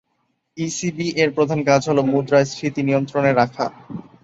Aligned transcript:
ইসিবি-এর 0.57 1.29
প্রধান 1.35 1.59
কাজ 1.63 1.81
হল 1.89 1.99
মুদ্রাস্ফীতি 2.11 2.81
নিয়ন্ত্রণে 2.83 3.31
রাখা। 3.33 3.65